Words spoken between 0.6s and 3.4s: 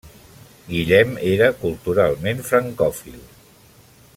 Guillem era culturalment francòfil.